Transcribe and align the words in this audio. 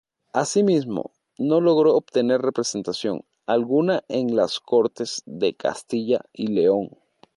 Asimismo 0.33 1.11
no 1.37 1.61
logró 1.61 1.95
obtener 1.95 2.41
representación 2.41 3.23
alguna 3.45 4.03
en 4.07 4.35
las 4.35 4.59
Cortes 4.59 5.21
de 5.27 5.53
Castilla 5.53 6.21
y 6.33 6.47
León. 6.47 6.89